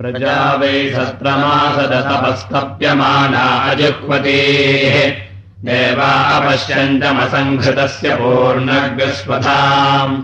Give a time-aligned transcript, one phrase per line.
[0.00, 4.96] प्रजा वै सत्रमासदतपस्तप्यमाना अजुह्वतीः
[5.68, 10.14] देवा अपश्यन्तमसङ्घृतस्य पूर्णग्स्वधाम्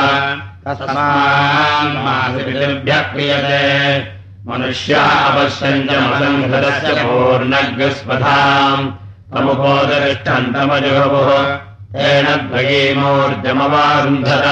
[0.67, 4.07] तस्मान्मासिभ्यः क्रियते।
[4.47, 8.93] मनुष्या अपश्यञ्जमसङ्घृतस्य पूर्णग्स्वधाम्
[9.35, 11.59] तमुपोदतिष्ठन्तमजुहवुः।
[11.95, 14.47] तेन द्वयीमोर्जमवारुन्धत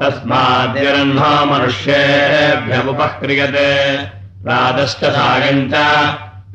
[0.00, 3.98] तस्माद्यरह्नो मनुष्येभ्यमुपक्रियते
[4.44, 5.74] प्रातश्च सायम् च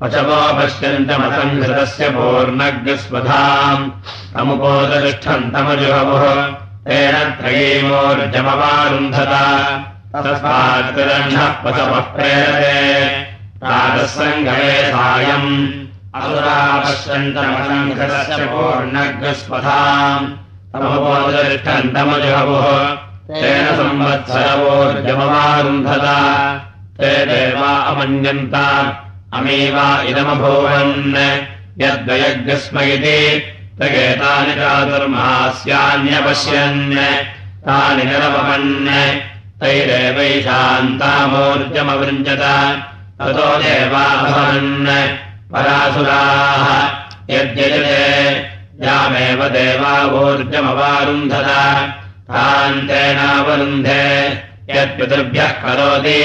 [0.01, 3.91] पशवो पश्यन्तमसङ्घृतस्य पूर्णग्स्वधाम्
[4.35, 6.25] तमुपोदतिष्ठन्तमजुहवुः
[6.87, 9.33] तेन त्रयीमोर्जमवारुन्धत।
[10.15, 12.79] तस्मात्तिरह्नः पशवः प्रेरते।
[13.59, 15.71] प्रातः सङ्घवे सायम्
[16.15, 20.27] असुरा पश्यन्तमसङ्घृतस्य पूर्णग्स्वधाम्
[20.73, 22.67] तमुपोदतिष्ठन्तमजुहवुः
[23.41, 26.05] तेन संवत्सरवोर्जमवारुन्धत।
[26.99, 28.55] ते देवा अमन्यन्त
[29.37, 31.17] अमीवा इदमभूवन्
[31.81, 33.19] यद्वयग्स्म इति
[33.79, 36.81] तगेतानि चातुर्मास्यान्यपश्यन्
[37.65, 38.71] तानि निरमपन्
[39.61, 42.43] तैरेवैशान्तामोर्जमवृञ्जत
[43.19, 44.73] ततो देवाभवन्
[45.51, 46.65] परासुराः
[47.35, 48.03] यद्यजते
[48.85, 51.49] यामेव देवावोर्जमवारुन्धत
[52.31, 54.03] तान्तेनावरुन्धे
[54.75, 56.19] यत्पितृभ्यः करोति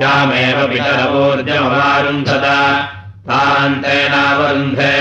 [0.00, 2.46] यामेव पितरवोर्जमवारुन्धत
[3.28, 4.96] तान्तेनावरुन्धे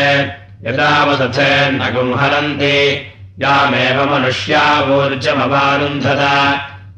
[0.65, 2.77] यदावसथेन्न गुंहरन्ति
[3.41, 6.21] यामेव मनुष्यावोर्जमवारुन्धत।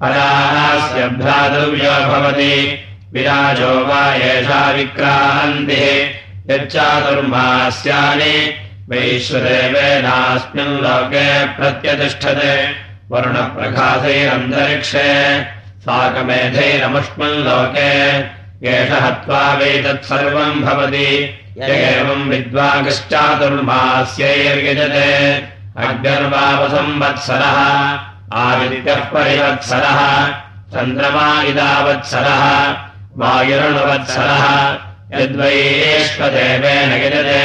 [0.00, 8.54] परास्य भ्रातव्यो भवति। विराजो वा एषा विक्रान्तिः। यच्चातुर्मास्यानि।
[8.88, 12.72] वैश्वदेवेनास्मिन् लोके प्रत्यतिष्ठते।
[13.10, 15.46] वरुणप्रकाशैरन्तरिक्षे
[15.80, 18.24] साकमेधैरमुष्मन् लोके।
[18.68, 25.10] एष हत्वा वैतत्सर्वम् भवति य एवम् विद्वागश्चातुर्मास्यैर्यजते
[25.82, 27.58] अग्निर्वावसंवत्सरः
[28.44, 30.00] आदित्यः परिवत्सरः
[30.74, 32.42] चन्द्रमा इदावत्सरः
[33.20, 34.44] वायुरणुवत्सरः
[35.14, 37.44] यद्वैश्वदेवेन यजते।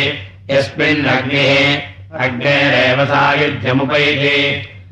[0.50, 1.82] यस्मिन्नग्निः
[2.24, 4.40] अग्नेरेव सायुध्यमुपैति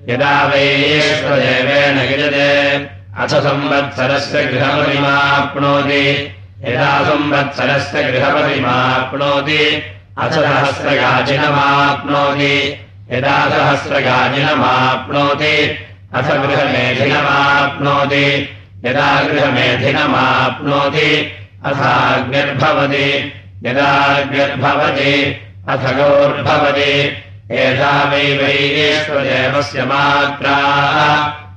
[0.10, 2.50] यदा वैश्वदेवेन यजते
[3.24, 6.06] अथ संवत्सरस्य गृहपरिमाप्नोति।
[6.66, 9.64] यदा संवत्सरस्य गृहपरिमाप्नोति
[10.18, 12.56] अथ सहस्रयाचिनमाप्नोति
[13.12, 15.56] यदा सहस्रगाजिनमाप्नोति
[16.14, 18.26] अथ गृहमेधिनमाप्नोति।
[18.86, 21.10] यदा गृहमेधिनमाप्नोति
[21.66, 23.08] अथाग्निर्भवति
[23.66, 25.14] यदाग्निर्भवति
[25.70, 26.94] अथ गौर्भवति
[27.52, 30.58] एषा वै वैश्वदेवस्य मात्रा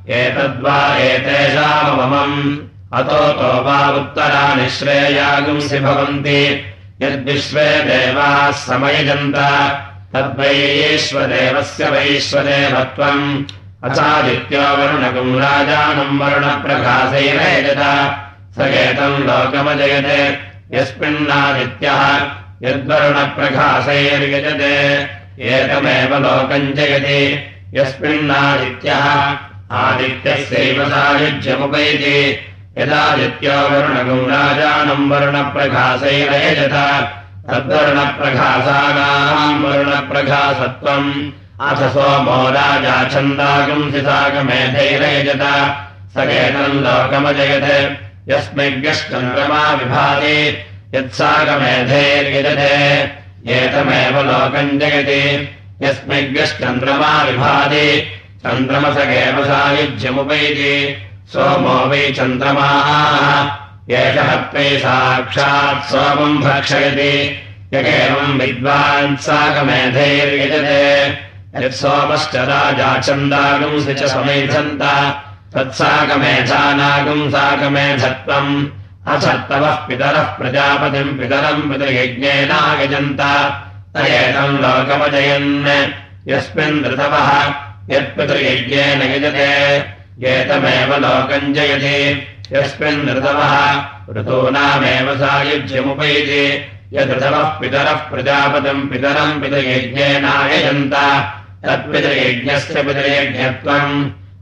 [0.09, 2.57] एतद्वा एतेषाममम्
[2.93, 6.65] अतो तो वा उत्तराणि श्रेयागुंसि भवन्ति।
[7.03, 9.37] यद्विश्वे देवाः समयजन्त
[10.15, 13.45] तद्वैश्वदेवस्य वैश्वदेवत्वम्।
[13.85, 17.83] अचादित्यो वरुणगुम् राजानम् वरुणप्रकाशैरेजत
[18.55, 22.21] स एतम् लोकमजयते यस्मिन्नादित्यः
[22.63, 25.07] यद्वरुणप्रकाशैर्यजते
[25.41, 29.37] एकमेव लोकम् जयति। यस्मिन्नादित्यः
[29.73, 32.39] आदित्यस्यैव सायुज्यमुपैति।
[32.79, 37.13] यदादित्यो वरुणगुम् राजानम् वरुणप्रकाशैरयजत
[37.51, 41.31] तद्वर्णप्रघासानाम् वर्णप्रघासत्वम्।
[41.61, 42.51] अथ सोमो
[46.15, 50.59] स एतम् लोकमजयत् यस्मैग्यश्चन्द्रमा विभाति
[50.95, 52.75] यत्साकमेधैर्यजते
[53.53, 55.49] एतमेव लोकम् जयति
[55.83, 58.13] यस्मैग्यश्चन्द्रमा विभाति
[58.47, 60.97] चन्द्रमसगेव सायुज्यमुपैति।
[61.29, 63.45] सोमो वै चन्द्रमाः।
[63.95, 67.43] एषः त्वै साक्षात् सोमम् भक्षयति।
[67.75, 71.09] यगेवम् विद्वान् साकमेधैर्यजते
[71.65, 74.83] यत् सोमश्च राजा चन्दागुंसि च समेधन्त
[75.55, 78.53] तत्साकमेधानागुम् साकमेधत्वम्
[79.13, 83.23] अथर्तवः पितरः प्रजापतिम् पितरम् पितृयज्ञेनागजन्त
[83.97, 85.53] तयेतम् लोकमजयन्
[86.31, 87.31] यस्मिन् ऋतवः
[87.95, 89.51] यत्पितृयज्ञेन यजते
[90.33, 91.99] एतमेव लोकम् जयति
[92.53, 93.55] यस्मिन् ऋतवः
[94.17, 96.43] ऋतूनामेव सायुज्यमुपैति
[96.97, 100.95] यदृतवः पितरः प्रजापतम् पितरम् पितृयज्ञेनायजन्त
[101.67, 103.97] तत्पितृयज्ञस्य पितृयज्ञत्वम्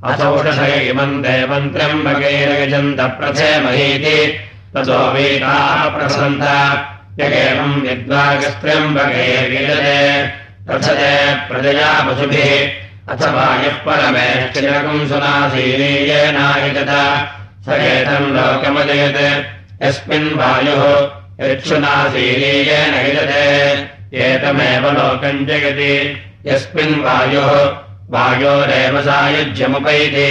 [0.04, 4.38] असौषधय इमम् देवन्त्रम् भगैरयजन्त प्रथेमहीति
[4.74, 6.42] ततो वेदाः प्रसन्त।
[7.20, 10.26] यगेवम् विद्वागस्त्र्यम् भगैर्यजते।
[10.66, 16.88] प्रथते प्रजया पशुभिः। अथवा यः परमेष्टिरकम् सुनासीरीयेनायजत
[17.66, 21.10] स एतम् लोकमजयत्। यस्मिन् वायुः
[21.40, 23.72] यक्षुनासीरीयेन युजते
[24.14, 30.30] एतमेव लोकम् जयति यस्मिन् वायुः वायोरेव सायुज्यमुपैति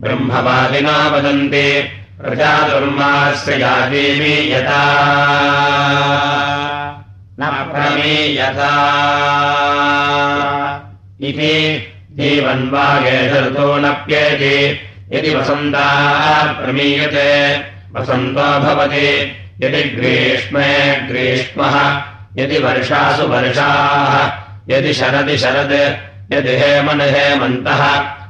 [0.00, 1.68] ब्रह्मवादिना वदन्ति
[7.40, 8.70] न प्रमीयता
[11.28, 11.54] इति
[12.18, 14.56] जीवन्वागेषतो नप्येति
[15.12, 17.30] यदि वसन्ताः प्रमीयते
[17.96, 19.08] वसन्तो भवति
[19.62, 20.68] यदि ग्रीष्मे
[21.08, 21.76] ग्रीष्मः
[22.38, 24.14] यदि वर्षासु वर्षाः
[24.74, 27.82] यदि शरदि शरद् यदि हेमनहेमन्तः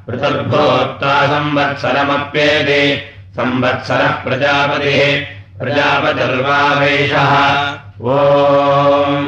[0.07, 2.83] पृथर्भोक्ता संवत्सरमप्येति
[3.39, 5.01] संवत्सरः प्रजापतिः
[5.61, 7.33] प्रजापतिर्वावैषः
[8.15, 9.25] ॐ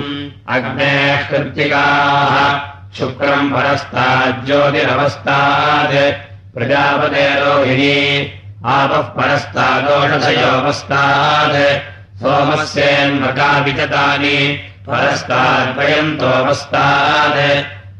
[0.56, 2.34] अग्नेः कृत्तिकाः
[2.98, 5.96] शुक्रम् परस्ताज्योतिरवस्तात्
[6.54, 7.98] प्रजापतेरोहिणी
[8.76, 11.58] आपः परस्तादोषधयोपस्तात्
[12.22, 14.38] सोमस्येन्मका विततानि
[14.88, 17.42] परस्ताद्वयन्तोपस्तात्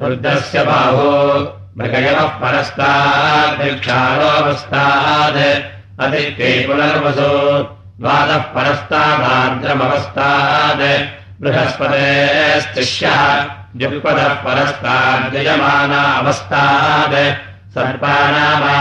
[0.03, 1.09] वृद्धस्य बाहो
[1.79, 5.41] मृगयवः परस्ताद्भिक्षारोऽवस्तात्
[6.05, 7.33] अदित्ये पुनर्वसो
[8.01, 10.85] द्वादः परस्तादार्द्रमवस्तात्
[11.43, 13.21] बृहस्पतेस्तिष्यः
[13.81, 17.17] द्युपदः परस्ताद्यजमाना अवस्थात्
[17.75, 18.81] सर्पाणामाश्रेषाः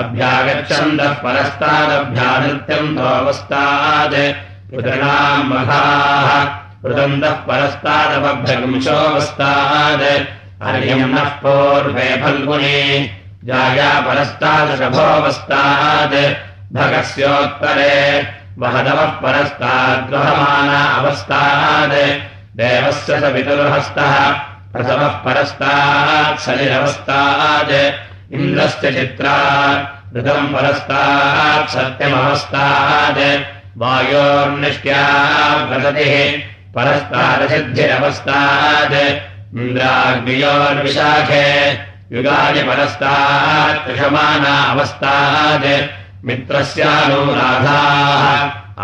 [0.00, 4.18] अभ्यागच्छन्तः परस्तादभ्यानृत्यम् तोऽवस्तात्
[4.70, 10.06] पितॄणाम् मघाः पृदन्तः परस्तादपभ्यगंशोऽवस्तात्
[10.68, 12.78] अर्यम् नः पूर्वे फल्गुने
[13.48, 16.16] जाया परस्तादशभोऽवस्तात्
[16.76, 17.96] भगस्योत्तरे
[18.62, 21.94] वहदवः परस्ताद्वहमाना अवस्थात्।
[22.56, 24.14] देवस्य स पितुर्हस्तः
[24.72, 27.72] प्रथमः परस्तात् सलिरवस्तात्
[28.34, 29.36] इन्द्रस्य चित्रा
[30.16, 33.20] ऋतम् परस्तात् सत्यमवस्तात्
[33.80, 35.02] वायोर्निष्ट्या
[35.68, 36.14] प्रगतिः
[36.74, 38.96] परस्तादसिद्धिरवस्तात्
[39.60, 41.46] इन्द्राग्नियोर्विशाखे
[42.16, 45.66] युगानि परस्तात् कृषमाना अवस्थात्
[46.26, 48.24] मित्रस्यानुराधाः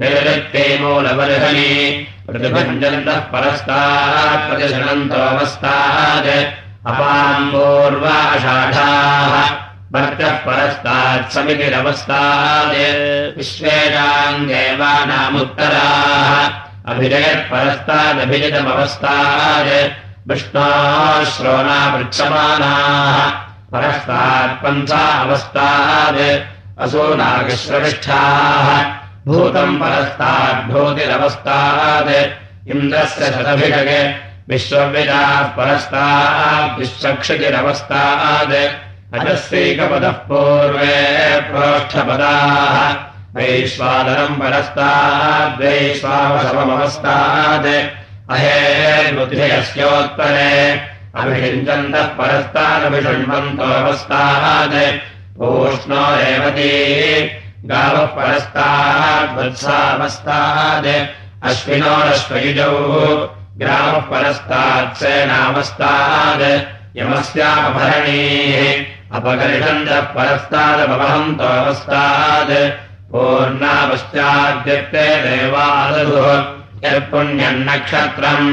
[0.01, 1.71] निरृत्ते मूलबर्हणि
[2.27, 6.62] प्रतिभञ्जन्तः परस्तात्मशृणन्तोऽवस्तात् अपाम्
[7.53, 9.33] पूर्वाषाढाः
[9.93, 12.75] भर्तः परस्तात् समितिरवस्तात्
[13.37, 16.33] विश्वेषाम् देवानामुत्तराः
[16.91, 19.71] अभिजयत्परस्तादभिजितमवस्तात्
[20.29, 23.17] विष्णोः श्रोणा पृच्छमानाः
[23.71, 26.21] परस्तात् पन्था अवस्तात्
[26.83, 28.67] असोनागश्रविष्ठाः
[29.27, 32.11] भूतम् परस्ताद्भूतिरवस्तात्
[32.75, 34.01] इन्द्रस्य शतभिषगे
[34.49, 38.55] विश्वविदाः परस्तात् विश्वक्षितिरवस्तात्
[39.15, 40.95] अजस्यैकपदः पूर्वे
[41.49, 42.77] प्रोष्ठपदाः
[48.33, 48.57] अहे
[49.15, 50.51] बुद्धियस्योत्तरे
[51.21, 54.75] अभिषिञ्चन्तः परस्तादभिषण्वन्तोऽवस्तात्
[55.37, 56.73] पूष्णो रेवती
[57.71, 60.89] गावः परस्ताद्वत्सावस्तात्
[61.49, 62.73] अश्विनोरश्वयुजौ
[63.61, 66.43] ग्रामः परस्तात् सेनावस्तात्
[66.97, 68.61] यमस्यापभरणीः
[69.17, 72.53] अपगर्षन्तः परस्तादपवहन्तोऽवस्तात्
[73.11, 76.27] पूर्णापश्चाद्यक्ते देवादुः
[76.85, 78.49] यत्पुण्यम् नक्षत्रम्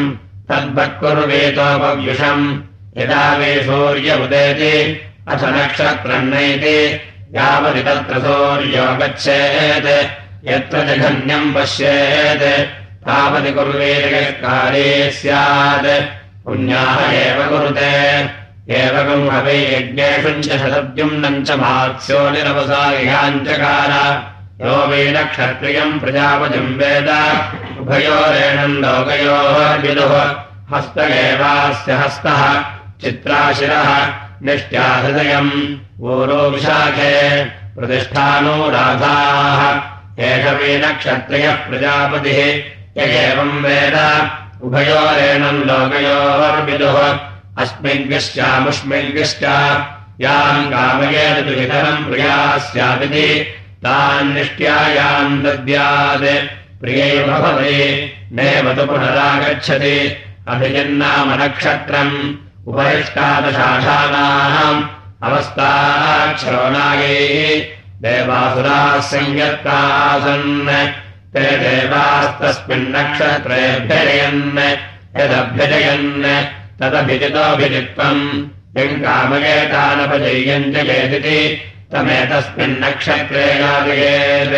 [0.51, 2.45] तद्वत्कुर्वेतोपव्युषम्
[2.99, 4.75] यदा वे सूर्य उदेति
[5.33, 6.79] अथ नक्षत्रम् नैति
[7.37, 9.91] यावति तत्र सूर्यो गच्छेत्
[10.51, 12.47] यत्र जघन्यम् पश्येत्
[13.01, 15.87] तावति कुर्वेदकाले स्यात्।
[16.45, 18.21] पुण्याः एव कुरुते
[18.71, 23.93] एवकम् हवे यज्ञेषु च शतद्युम्नम् च मात्स्यो निरवसायाञ्चकार
[24.67, 27.09] यो वेदक्षत्रियम् प्रजापतिम् वेद।
[27.81, 30.35] उभयोरेणम् लोकयोर्विदुः
[30.77, 32.61] हस्त एवास्य हस्तः।
[33.01, 34.07] चित्राशिरः।
[34.43, 39.91] निष्ट्याहृदयम् ऊरो विशाखे। प्रतिष्ठानो राधाः।
[40.25, 44.31] एष वेदक्षत्रियः प्रजापतिः य एवम् वेद।
[44.63, 47.19] उभयोरेणम् लोकयोर्विदुः।
[47.59, 49.43] अस्मिग्श्चामुष्मिग्श्च
[50.21, 60.17] याम् कामयेतुहितरम् प्रिया स्यादिति तान्निष्ट्यायाम् दद्यात्। प्रियैव भवति। नैव तु पुनरागच्छति।
[60.49, 62.35] अभिजन्नामनक्षत्रम्।
[62.67, 64.83] उपरिष्टादशाठानाम्
[65.23, 67.69] अवस्थाक्षरोणायै।
[68.03, 70.91] देवासुराः संयत्तासन्
[71.35, 74.41] ते देवास्तस्मिन्नक्षत्रेऽभ्यजयन्
[75.19, 76.09] यदभ्यजयन्
[76.81, 78.25] तदभिजितोऽभिजित्वम्
[78.79, 81.39] यम् कामयेतानपजय्यम् जयेदिति
[81.93, 84.57] तमेतस्मिन्नक्षत्रे याजयेत्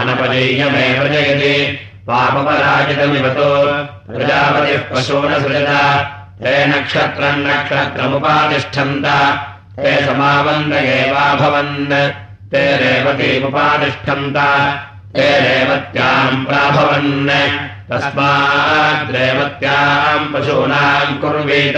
[0.00, 1.54] अनपजय्यमेव जयति
[2.08, 3.48] पापपराजितमिवतो
[4.10, 5.70] प्रजापतिः पशूनसृजत
[6.42, 9.06] ते नक्षत्रम् नक्षत्रमुपातिष्ठन्त
[9.78, 11.74] ते समावन्त एवाभवन्
[12.50, 14.38] ते रेवतीमुपातिष्ठन्त
[15.16, 17.30] ते रेवत्याम् प्राभवन्।
[17.90, 21.76] तस्माद्रेवत्याम् पशूनाम् कुर्वीत।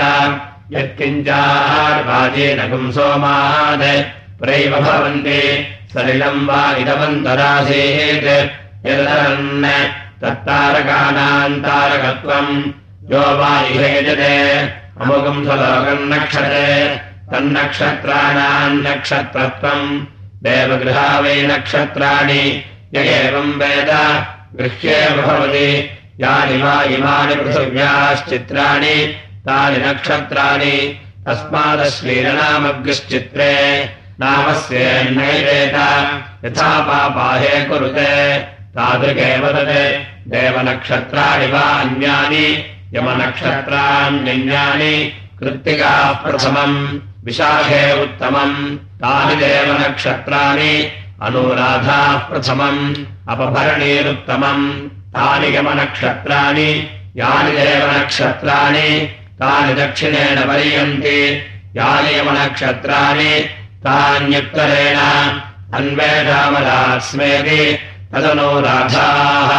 [0.73, 9.65] यत्किञ्चार्वाजेन पुंसोमात् प्रैव भवन्ति। सलिलम् वा इदमन्तरासेत्। यदरन्
[10.23, 12.63] तत्तारकानाम् तारकत्वम्।
[13.13, 14.69] यो वा इहेजते
[15.01, 17.01] अमुकम् स्वलोकम् नक्षते।
[17.33, 20.05] तन्नक्षत्राणाम् नक्षत्रत्वम्।
[20.43, 23.91] देवगृहा वै नक्षत्राणि य एवम् वेद
[24.59, 29.15] गृह्येव भवति यानि वा इमानि पृथिव्याश्चित्राणि
[29.47, 33.55] तानि नक्षत्राणि। तस्मादश्लीलनामग्श्चित्रे
[34.21, 35.77] नामस्येन्नैरेत
[36.45, 38.39] यथा पापाहे कुरुते।
[38.75, 50.73] तादृगेव तत् देवनक्षत्राणि वा अन्यानि यमनक्षत्राण्यन्यानि। कृत्तिकाः प्रथमम् विशाखे उत्तमम् तानि देवनक्षत्राणि
[51.23, 52.95] अनुराधाः प्रथमम्
[53.29, 56.71] अपभरणीरुत्तमम्। तानि यमनक्षत्राणि
[57.17, 58.91] यानि देवनक्षत्राणि
[59.41, 61.19] तानि दक्षिणेन पर्यन्ति।
[61.77, 63.33] यानि यमनक्षत्राणि
[63.85, 64.99] तान्युत्तरेण
[65.79, 67.62] अन्वेषामरास्मेति
[68.12, 69.50] तदनुराधाः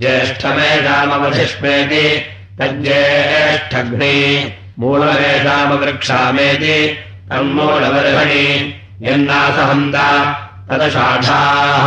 [0.00, 2.06] ज्येष्ठमेषामवधिष्मेति
[2.60, 4.16] तज्ज्येष्ठघ्नि
[4.78, 6.76] मूलमेषामवृक्षामेति
[7.30, 8.46] तन्मूलवर्हणि
[9.02, 9.96] यन्नासहन्त
[10.70, 11.86] तदशाढाः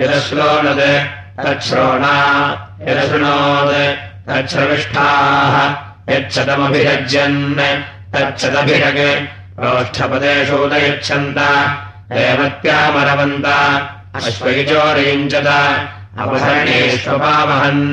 [0.00, 0.84] यदश्रोणत्
[1.44, 2.14] तच्छ्रोणा
[2.88, 3.76] यदशृणोत्
[4.28, 5.54] तच्छ्रविष्ठाः
[6.12, 7.40] यच्छतमभिरज्यन्
[8.14, 9.04] तच्छतभिरग्
[9.58, 11.38] प्रोष्ठपदेषोदयच्छन्त
[12.12, 13.46] देवत्यामरवन्त
[14.18, 15.48] अश्वैचोरयुञ्चत
[16.22, 17.86] अपहरणेष्वपावहन्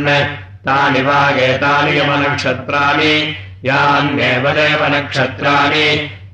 [0.68, 3.16] तानि वागेतानि यमनक्षत्राणि
[3.70, 5.88] यान्येव देवनक्षत्राणि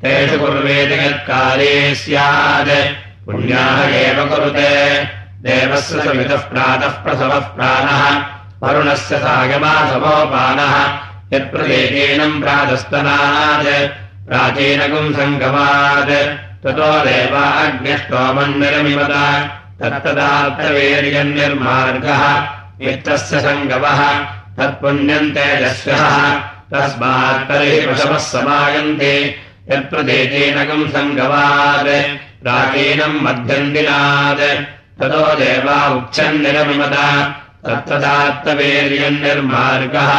[0.04, 2.76] तेषु कुर्वेति यत्काले स्यात्
[3.26, 5.04] पुण्याः एव कुरुते।
[5.42, 8.26] देवस्य सवितः प्रातः प्रसवः प्राणः।
[8.64, 11.00] वरुणस्य सागमासमोपानः
[11.34, 13.92] यत्प्रदेशीनम् प्रातस्तनात्।
[14.28, 19.14] प्राचीनकुम् सङ्गमात्। ततो देवाग्न्यष्टोमम् निरमिवत
[19.82, 22.24] तत्तदार्थवीर्यन्निर्मार्गः
[22.80, 24.02] वित्तस्य सङ्गवः
[24.58, 26.40] तत्पुण्यम् तेजस्वः
[26.72, 29.36] तस्मात् तर्हि पशवः समायन्ते
[29.72, 34.44] यत्प्रदेशेनकम् सङ्गवात् प्राचीनम् मध्यन्दिनात्
[35.00, 36.96] ततो देवा उच्चन्निरमिमत
[37.66, 40.12] तत्तदात्तवीर्यन्निर्मार्गः।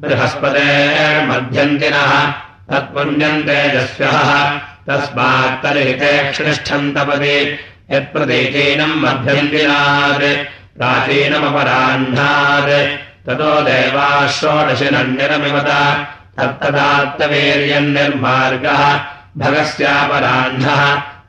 [0.00, 2.12] बृहस्पतेर्मध्यन्तिनः
[2.70, 4.30] तत्पुण्यम् तेजस्वः।
[4.86, 7.38] तस्मात् तर्हि ते क्षिष्ठन्तपदे
[7.90, 10.26] यत्प्रदेशेनम् मध्यन्तिनात्
[10.78, 12.72] प्राचीनमपराह्नात्
[13.26, 15.70] ततो देवा षोडशिनन्यरमिमत
[16.38, 18.82] तत्तदात्तवीर्यन्निर्मार्गः।
[19.38, 20.82] भगस्यापराह्नः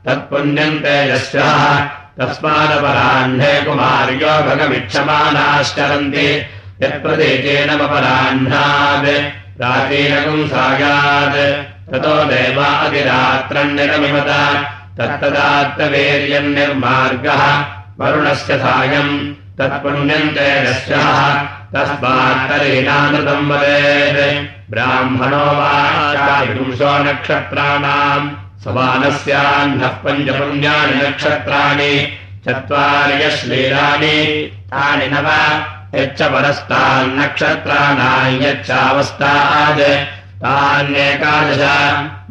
[0.06, 1.62] तत्पुण्यम् तेजस्वः
[2.18, 6.28] तस्मादपराह्ने कुमार्यो भगमिक्षमानाश्चरन्ति
[6.82, 9.08] यत्प्रदेशेनमपराह्नात्
[9.58, 11.38] प्राचीनकम् सायात्।
[11.90, 14.30] ततो देवादिरात्रन्निरमिमत
[14.98, 17.42] तत्तदात्तवीर्यन्निर्मार्गः
[18.00, 19.12] वरुणस्य सायम्
[20.36, 21.10] तेजस्वः
[21.74, 24.20] तस्मात्तरीनामृतम् वदेत्।
[24.70, 28.26] ब्राह्मणो वांशो नक्षत्राणाम्
[28.66, 31.92] समानस्याह्नः पञ्चपुण्यानि नक्षत्राणि
[32.46, 34.16] चत्वार्यश्लीलानि
[34.72, 35.28] तानि नव
[35.98, 39.82] यच्च परस्तान्नक्षत्राणाम् यच्चावस्तात्
[40.42, 41.62] तान्येकादश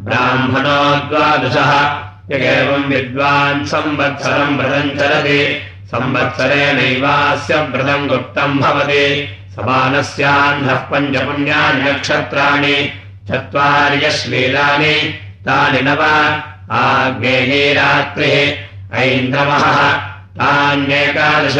[0.06, 1.72] ब्राह्मणो द्वादशः
[2.32, 5.40] यगेवम् विद्वान् संवत्सरम् व्रतम् चलति
[5.92, 9.04] संवत्सरेणैवास्य व्रतम् गुप्तम् भवति
[9.56, 12.76] समानस्याह्नः पञ्चपुण्यानि नक्षत्राणि
[13.30, 14.96] चत्वार्यश्लीलानि
[15.46, 16.02] तानि नव
[16.72, 19.98] आग्नेये रात्रिः। ऐन्द्रमः
[20.38, 21.58] तान्येकादश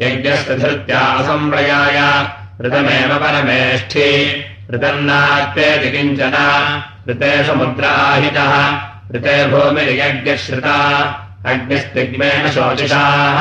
[0.02, 2.00] यज्ञस्य धृत्या असंप्रयाय
[2.64, 4.08] ऋतमेव परमेष्ठी
[4.74, 6.38] ऋतन्नात्तेति किञ्चन
[7.10, 8.56] ऋते समुद्राहितः
[9.14, 10.76] ऋते भूमिर्यज्ञश्रिता
[11.52, 13.38] अग्निस्तिग्मेन शोचिषाः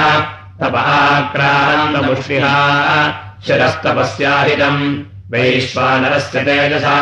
[0.62, 2.89] तपहाक्रान्तमुष्मिहाः
[3.48, 4.82] शिरस्तपस्याहितम्
[5.32, 6.98] वैश्वानरस्य तेजसा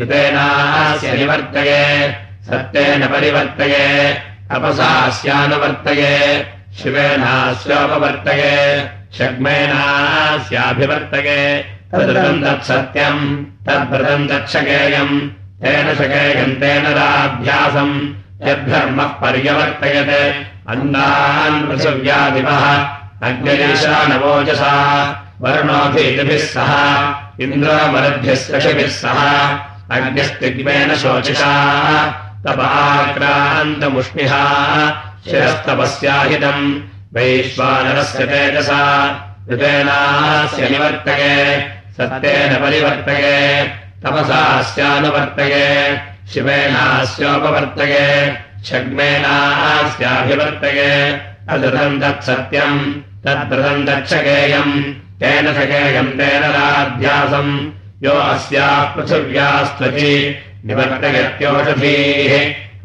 [0.00, 1.84] ऋतेनास्य निवर्तये
[2.48, 3.86] सत्येन परिवर्तये
[4.56, 6.14] अपसास्यानुवर्तये
[6.78, 8.56] शिवेनास्योपवर्तये
[9.18, 11.40] शग्मेनास्याभिवर्तये
[11.92, 13.22] तदृतम् तत्सत्यम्
[13.66, 15.14] तद्भृतम् तच्छकेयम्
[15.62, 17.94] तेन शकेयम् तेन राभ्यासम्
[18.46, 20.34] यद्धर्मः पर्यवर्तयत्।
[20.68, 22.82] अन्नान् पृथिव्यादिवः।
[23.28, 24.72] अग्निरीशानवोजसा
[25.40, 29.46] वर्णोऽभिभिः सह। इन्द्रोमरद्भिः सखिभिः सह।
[29.96, 32.06] अग्निस्तिग्मेन शोचिषा।
[32.48, 33.24] तपाक्रान्तमुष्मिहा
[35.30, 36.80] शिरस्तपस्याहितम्।
[37.14, 39.14] वैश्वानरस्य तेजसा।
[39.52, 41.60] ऋतेनास्य निवर्तये।
[41.96, 43.64] सत्येन परिवर्तये।
[44.04, 45.96] तपसास्यानुवर्तये
[46.32, 48.08] शिवेनास्योपवर्तये
[48.64, 50.90] शग्मेनास्याभिवर्तये
[51.48, 52.80] अदृतम् तत्सत्यम्
[53.24, 54.82] तद्व्रतम् तच्छकेयम्
[55.20, 57.52] तेन सकेयम् तेन राध्यासम्
[58.04, 60.14] यो अस्याः पृथिव्यास्त्वचि
[60.64, 62.32] निवर्तयत्योषधीः।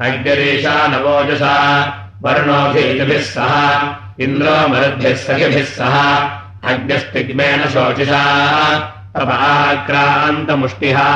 [0.05, 1.55] अग्निरीशा नवोजसा
[2.21, 5.95] वर्णोऽभिभिः सह इन्द्रो मरुद्भिः सखिभिः सह।
[6.69, 8.23] अग्निस्तिग्मेन शोचिषा
[9.15, 11.09] तपाक्रान्तमुष्टिहा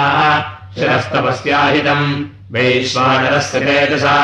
[0.78, 2.06] शिरस्तपस्याहितम्
[2.54, 4.18] वैश्वानरस्य तेजसा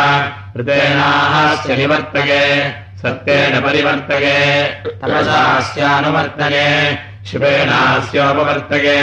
[0.57, 2.45] ऋतेनास्य निवर्तये
[3.01, 4.39] सत्येन परिवर्तये
[5.01, 6.69] तपसास्यानुवर्तये
[7.29, 9.01] शिवेनास्योपवर्तये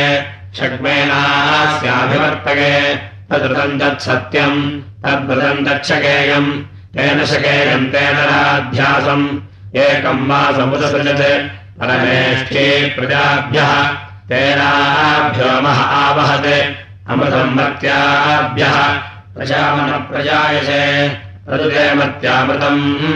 [0.58, 2.72] षड्मेनास्याभिवर्तये
[3.30, 4.58] तदृतम् तत्सत्यम्
[5.04, 6.50] तद्वृतम् तच्छकेयम्
[6.96, 9.26] तेन शकेयम् तेन राध्यासम्
[9.84, 13.72] एकम् मासमुदसृजत् परमेष्ठी प्रजाभ्यः
[14.30, 18.76] तेनाभ्यो मह आवहत् अमृतम्मत्याभ्यः
[19.36, 21.08] प्रजामनप्रजायसे
[21.48, 23.06] तदुते मत्यामृतम्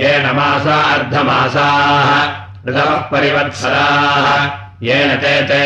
[0.00, 2.24] येन मासा अर्धमासाः
[2.68, 4.44] ऋतवः परिवत्सराः।
[4.82, 5.62] येन ते ते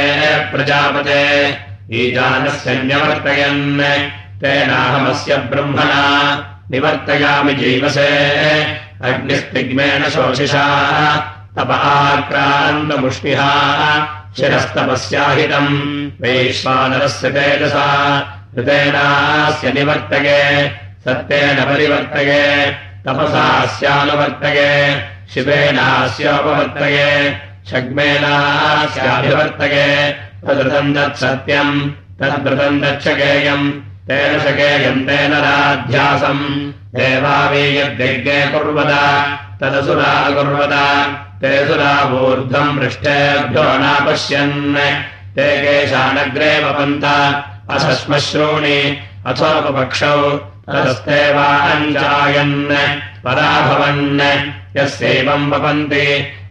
[0.50, 1.50] प्रजापते।
[1.92, 3.80] ईजानस्य न्यवर्तयन्
[4.40, 6.02] तेनाहमस्य ब्रह्मणा
[6.70, 8.08] निवर्तयामि जीवसे।
[9.04, 10.66] अग्निस्तिग्मेण शोषिषा
[11.56, 13.52] तप आक्रान्तमुष्मिहा
[14.36, 15.74] शिरस्तपस्याहितम्
[16.22, 17.86] वैश्वानरस्य तेजसा
[18.56, 20.42] हृतेनास्य निवर्तये
[21.04, 22.44] सत्येन परिवर्तये
[23.06, 24.70] तपसास्यानुवर्तये
[25.32, 27.10] शिवेनास्योपवर्तये
[27.70, 29.08] शग्मेनास्याभिवर्तये
[30.46, 31.74] तदृतम् तत्सत्यम्
[32.20, 33.66] तद्वृतम् दक्षकेयम्
[34.08, 36.44] तेन शकेयम् तेन राध्यासम्
[38.52, 38.92] कुर्वद
[39.60, 40.74] तदसुरा कुर्वद
[41.40, 44.76] ते सुरावूर्ध्वम् पृष्ठेभ्यो नापश्यन्।
[45.36, 47.04] ते केशानग्रे वपन्त
[47.70, 48.78] अशश्मश्रूणि
[49.26, 50.22] अथोपपक्षौ
[50.68, 52.54] तदस्तेवाञ्जायन्
[53.24, 54.20] पराभवन्
[54.76, 56.06] यस्यैवम् वपन्ति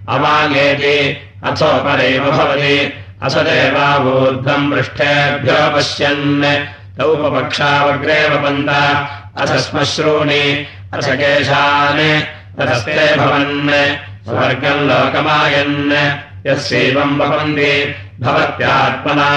[0.09, 0.97] अवागेति
[1.43, 2.77] अथोपरेव भवति।
[3.23, 6.43] असदेवावूर्ध्वम् पृष्ठेभ्यो पश्यन्।
[6.97, 8.69] तौपपक्षावग्रे वपन्त
[9.41, 10.43] अथश्मश्रूणि
[10.93, 12.03] अथकेशान्
[12.57, 15.91] तदस्ते भवन् स्वर्गम् लोकमायन्
[16.47, 19.29] यस्यैवम् वपन्ति भवत्यात्मना।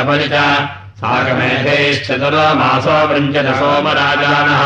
[1.01, 4.63] सागमेधैश्चतुरो मासो वृञ्जत सोमराजानः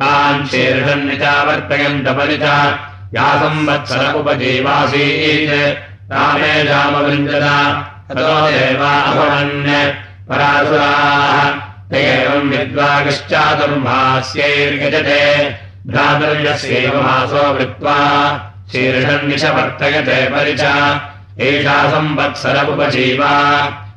[0.00, 2.46] तान् शीर्षन्निजावर्तयन्त परिच
[3.14, 5.50] या संवत्सर उपजीवासीत्
[6.12, 6.54] रामे
[8.08, 9.54] ततो देवाभवन्
[10.28, 11.36] परासुराः
[11.90, 15.22] ते एवम् विद्वागश्चातुर्मास्यैर्गजते
[15.86, 17.98] भ्रातुर्यस्यैव मासो वृत्त्वा
[18.72, 20.62] शीर्षन्निशवर्तयते परिच।
[21.46, 23.34] एषा संवत्सर उपजीवा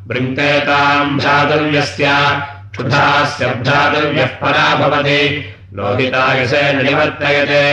[0.08, 2.06] वृङ्केताम् भ्रातुर्यस्य
[2.71, 5.21] क्षुधास्य भ्रातुर्यः परा भवति।
[5.73, 7.65] लोहितायसेन निवर्तयते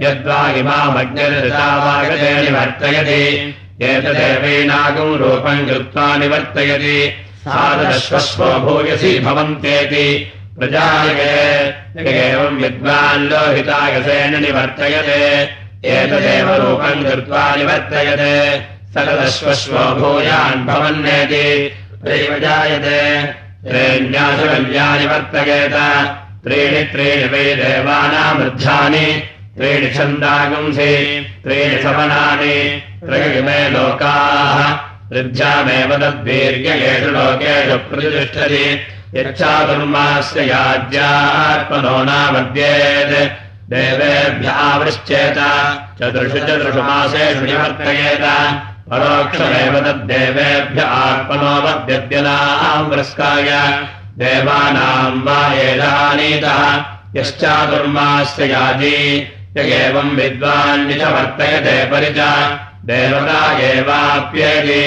[0.00, 11.34] यद्वा इमामग्निर्दावागते निवर्तयति। एतदेवैनागम् रूपम् कृत्वा निवर्तयति। सादश्वश्वो भूयसि भवन्तेति। प्रजायते।
[12.10, 15.42] एवम् विद्वान् लोहितायसेन निवर्तयते।
[15.84, 18.56] एतदेव रूपम् कृत्वा निवर्तयते।
[18.94, 21.72] सकदश्वश्वो भूयान् भवन्नेति।
[22.04, 23.22] त्रैव जायते
[23.70, 25.74] त्रेण्याशकल्या निवर्तयेत।
[26.44, 29.22] त्रीणि त्रीणि वै देवानामृद्धानि
[29.56, 30.92] त्रीणि छन्दागुंसि
[31.44, 34.58] त्रीणि समनानि त्रयिमे लोकाः।
[35.16, 38.64] ऋद्ध्यामेव तद्वीर्येषु लोकेषु प्रतिष्ठति।
[39.14, 43.14] यच्चातुर्मास्य याज्यात्मनो नामद्येत्
[43.70, 45.38] देवेभ्यावृश्चेत
[45.98, 48.24] चतुर्षु चतुर्षु मासेषु निवर्तयेत।
[48.90, 53.48] परोक्षमेव तद्देवेभ्य आत्मनो वद्यद्यनाम् पुरस्काय
[54.18, 56.60] देवानाम् वा एदानीतः
[57.16, 62.18] यश्चातुर्मास्य याजी एवम् विद्वान्निच वर्तयते परिच
[62.88, 64.82] देवता एवाप्येति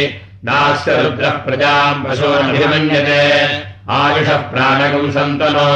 [0.46, 3.24] नास्य रुद्रः प्रजाम् पशोनभिमन्यते।
[3.98, 5.70] आयुषः प्राणकम् सन्तनो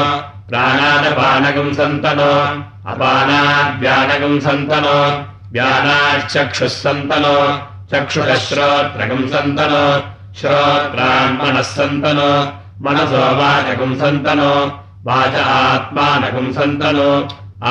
[0.49, 2.32] प्राणादपानकम् सन्तनो
[2.91, 4.97] अपानाद्व्यानकम् सन्तनो
[5.53, 7.36] व्यानाश्चक्षुः सन्तनो
[7.91, 9.84] चक्षुषः श्रोत्रकम् सन्तनो
[10.39, 12.32] श्रोत्रान्मनः सन्तनो
[12.86, 14.51] मनसो वाचकम् सन्तनो
[15.08, 17.10] वाच आत्मानकम् सन्तनो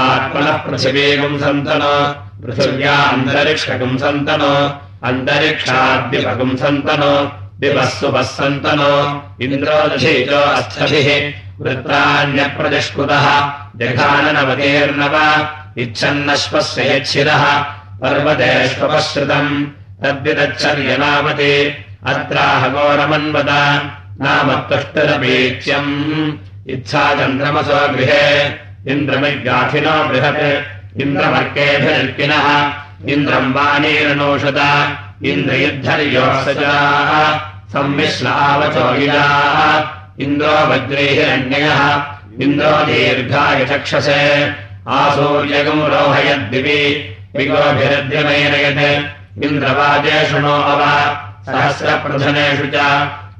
[0.01, 1.95] आत्मनः पृथिवीकम् सन्तनो
[2.43, 4.55] पृथिव्या अन्तरिक्षकम् सन्तनो
[5.09, 7.13] अन्तरिक्षाद्विपकम् सन्तनो
[7.61, 8.93] दिवः सुपः सन्तनो
[9.45, 11.09] इन्द्रोदशीचो अस्थभिः
[11.65, 13.27] वृत्राण्यप्रतिष्कृतः
[13.81, 15.17] जघाननवतीर्नव
[15.83, 17.45] इच्छन्नश्वस्य यच्छिरः
[18.03, 19.53] पर्वतेष्वपश्रुतम्
[20.03, 21.53] तद्विदच्छर्यनामति
[22.13, 23.51] अत्राहघोरमन्वत
[24.25, 24.49] नाम
[26.75, 28.27] इच्छा चन्द्रमसो गृहे
[28.89, 32.47] इन्द्रमिगाथिनो बृहत्। इन्द्रमर्केभिर्किनः
[33.09, 34.59] इन्द्रम् वाणीरनोषत।
[35.25, 40.67] इन्द्रयुद्धर्योऽसजाः संमिश्रावचो गिजाः इन्द्रो
[43.65, 44.53] चक्षसे।
[44.89, 46.81] आसूर्यगम् रोहयद्दिवि
[47.37, 50.83] विगोभिरद्यमैरयत् इन्द्रवाजे शृणो अव।
[51.47, 52.77] सहस्रप्रधनेषु च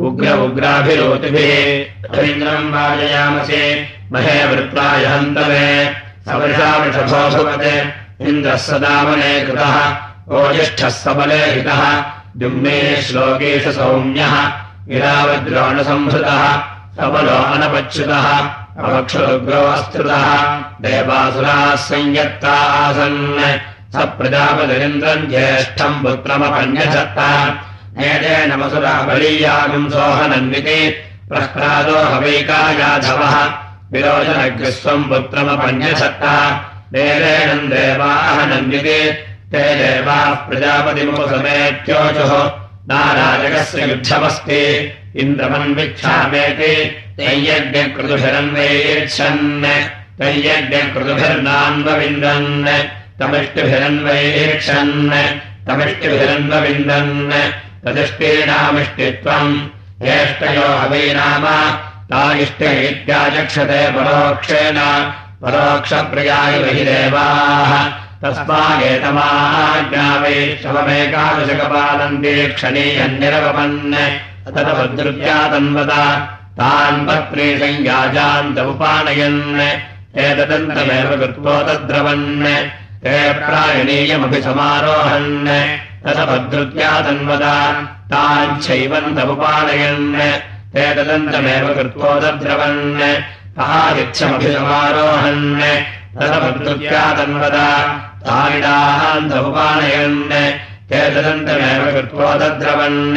[0.01, 3.63] उग्र उग्राभिरोतिभिः। इन्द्रम् वाजयामसि
[4.13, 4.47] महे
[6.25, 9.97] सवर्षावृषभो भवत् इन्द्रः सदामने कृतः।
[10.29, 12.05] ओजिष्ठः सबले हितः।
[12.37, 14.53] जुम्ने श्लोकेश सौम्यः।
[14.89, 16.57] गिरावद्रोणसंहृतः।
[16.97, 18.39] सबलो अनपच्युतः।
[18.85, 23.41] अवक्षुग्रोऽस्तृतः देवासुराः संयत्ता आसन्।
[23.93, 27.19] स प्रजापतिरिन्द्रम् ज्येष्ठम् पुत्रमपन्यसत्त
[28.01, 30.91] एतेनमसुरा बलीयागम् सोहनन्विति।
[31.29, 33.62] प्रह्लादो हवैकायाधवः
[33.93, 36.25] विरोचनग्रस्वम् पुत्रमपन्यसत्त
[36.93, 39.01] देवेणम् देवाहनन्विति
[39.53, 42.53] ते देवाः प्रजापतिमुपसमेत्योचुः।
[42.89, 46.75] नाराजकस्य युद्धमस्ति। इन्द्रमन्विक्षामेति
[47.17, 49.65] तैयज्ञकृतुभिरन्वैक्षन्
[50.19, 52.67] तैयज्ञकृतुभिर्नान्वविन्दन्
[53.21, 55.11] तमिष्टिभिरन्वैक्षन्
[55.69, 57.13] तमिष्टिभिरन्वविन्दन्।
[57.85, 59.55] तदिष्टीनामिष्टित्वम्।
[60.03, 61.45] ज्येष्ठयो हवै नाम
[62.11, 64.79] ता इष्टे इत्याचक्षते परोक्षेण
[65.43, 67.73] परोक्षप्रियाय हि देवाः।
[68.23, 73.95] तस्मागेतमाज्ञावै शवमेकादशकपालन्ते क्षणीयन्निरवपन्
[74.55, 75.93] तदभद्रुत्या तन्वत
[76.59, 79.41] तान् पत्रे संयाजान्तमुपानयन्
[80.25, 82.45] एतदन्तमेव कृत्वो तद्रवन्।
[83.03, 85.31] ते प्रायणीयमभिसमारोहन्।
[86.05, 87.45] तदभद्रुत्या तन्वत
[88.13, 90.15] ताञ्छैवन्तमुपानयन्
[90.81, 93.03] एतदन्तमेव कृत्वो तद्रवन्
[93.61, 95.61] आदिच्छमभिसमारोहन्
[96.17, 97.57] तदभद्रुत्या तन्वत
[98.27, 103.17] तारिणान्तमुपानयन् एतदन्तमेव कृत्वो तद्रवन्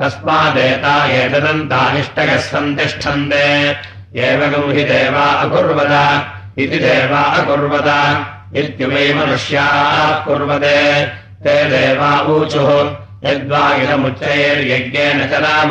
[0.00, 3.76] तस्मादेता एतदन्तानिष्टकः सन्तिष्ठन्ते।
[4.16, 6.26] एवगम् हि देवा अकुर्वत
[6.58, 11.06] इति देवा अकुर्वत इत्युवै मनुष्याः कुर्वते।
[11.42, 12.90] ते देवा ऊचुः।
[13.24, 15.70] यद्वा इदमुच्चैर्यज्ञेन च नाम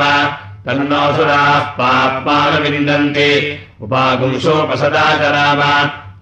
[0.68, 3.32] तन्नोऽसुराः पाप्मानविन्दन्ति
[5.36, 5.62] नाम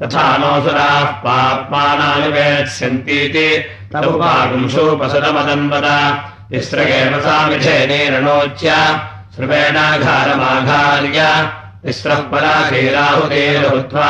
[0.02, 3.48] तथा नोऽसुराः पाप्मानानुवेत्स्यन्तीति
[3.92, 5.88] तदुपागुंसोपसदमदन्वद
[6.50, 8.70] तिस्रगेव सामिधेनेरणोच्य
[9.36, 11.20] श्रुवेणाघारमाघार्य।
[11.86, 14.10] तिस्रः पराधीराहुतेर्भूत्वा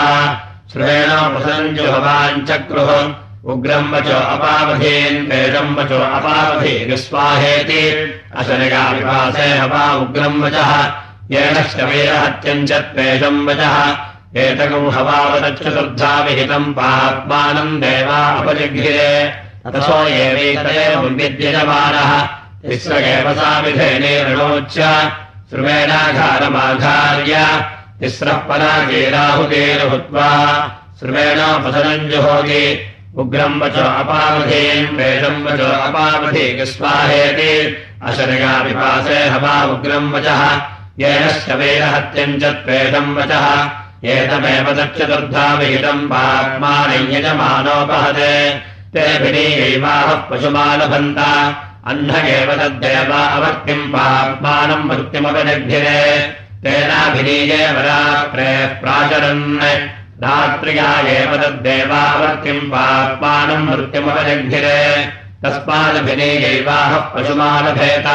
[0.71, 2.91] श्रुवेणोपसञ्जुभवाञ्चक्रुः
[3.54, 7.82] उग्रम् वचो अपावधीन् वेदम् वचो अपावधीर्स्वाहेति
[8.40, 10.72] अशनगाविभासे हवा उग्रम् वचः
[11.34, 13.76] येन शवेरहत्यम् च त्वेषम् वचः।
[14.44, 19.14] एतकम् हवावदच्चतुर्धा विहितम् पात्मानम् देवा उपजिघ्रे
[19.68, 21.20] अथसो एवैतदेवम्
[22.70, 24.82] तिस्रगेव सामिधेनेरणोच्य
[25.50, 27.36] श्रुवेणाघारमाघार्य
[28.00, 30.30] तिस्रः परागेराहुतेर्भूत्वा
[31.00, 32.64] श्रुवेणोपसनम् जुहोति।
[33.17, 40.62] उग्रम् वचो अपावधीम् वेदम् वचो अपावधीस्वाहेति अशरगापिपासे हवा उग्रम् वचः।
[40.99, 43.69] येन शवेरहत्यम् च त्वेषम् वचः।
[44.04, 48.60] एतमेव तच्चतुर्धा विहितम् पाप्मानयजमानोपहते
[48.93, 51.17] ते भिनीयैवाः पशुमालभन्त।
[51.88, 59.58] अह्न एव तद्देव अवर्तिम् पाप्मानम् मृत्युमपनिर्भिरे तेनाभिनीये वरात्रे प्राचरन्
[60.23, 65.06] रात्र्या एव तद्देवावर्तिम् पाप्मानम् मृत्युमपनिर्भिरे
[65.43, 68.06] तस्मादभिनीयैवाः पशुमालभेत।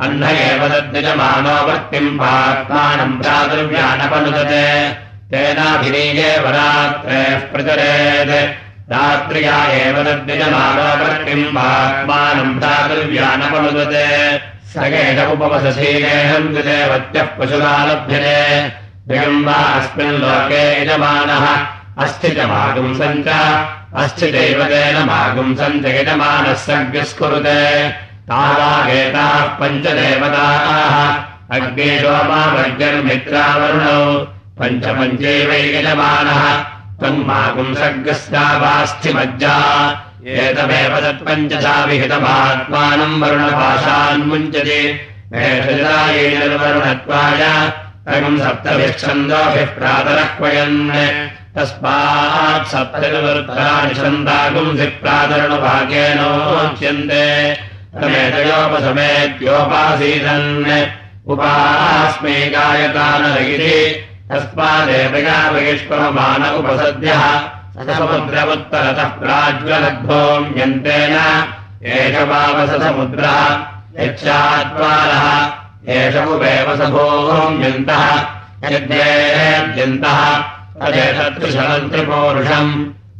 [0.00, 4.88] अह्न एव तद्यजमानोवर्तिम् पाप्मानम् भ्रातृव्यानपनुदते।
[5.30, 20.12] तेनाभिनीये वरात्रेः प्रचरेत्। रात्र्या एव तद्यजमानोवर्तिम् पाप्मानम् भ्रातृव्यानपनुदते। सगेश उपवसशीलेहम् देवत्यः पशुरालभ्यते जगम् वा अस्मिन्
[20.12, 21.46] लोके यजमानः।
[22.04, 23.28] अस्थितमागुम् सञ्च
[23.96, 27.90] अस्थिदैवतेन मागुम् सञ्च यजमानः सज्ञस्कुरुते
[28.28, 30.96] तावागेताः पञ्चदेवताः।
[31.56, 34.26] अग्नेशोमावर्गर्मित्रावरुणौ
[34.60, 36.42] पञ्चपञ्चैवै यजमानः।
[37.00, 39.56] तन्मागुम् सर्गस्यावास्थिमज्जा
[40.26, 44.82] एतमेव तत्पञ्चसा विहितमात्मानम् वरुणपाशान्मुञ्चति
[46.62, 47.42] वरुणत्वाय
[48.08, 50.90] अयम् सप्तभिच्छन्दोभिः प्रातरः क्वयन्।
[51.56, 57.26] तस्मात् सप्तनिवृत्तानि छन्दागुंसि प्रातरणभागेनोच्यन्ते
[58.00, 60.50] तमेतयोपसमेत्योपासीदन्
[61.32, 63.78] उपास्मै गायतानरगिरि
[64.30, 67.22] तस्मादेवया वैष्पमान उपसद्यः।
[67.98, 71.14] समुद्रमुत्तरतः प्राज्वलद्भोम्यन्तेन।
[71.84, 73.38] एष वावसमुद्रः
[74.00, 75.26] यच्चात्वारः
[75.92, 78.04] एष उपेव सभोम्यन्तः
[78.72, 80.20] यद्येद्यन्तः
[80.80, 82.70] तदेतत्रिशलम् त्रिपोरुषम्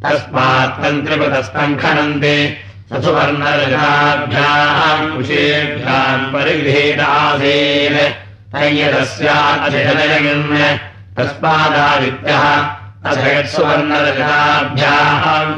[0.04, 2.36] तस्मात् तन्त्रिपतस्तम् खनन्ति
[3.04, 8.00] सुवर्णरजाभ्याम् कुशेभ्याम् परिगृहीतासीन्
[8.54, 10.48] तय्यदस्याधिजनयन्
[11.16, 12.44] तस्मादादित्यः